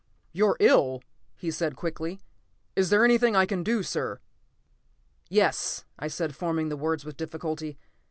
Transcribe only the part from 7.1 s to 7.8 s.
difficulty.